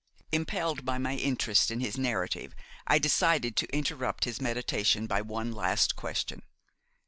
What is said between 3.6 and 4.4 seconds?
interrupt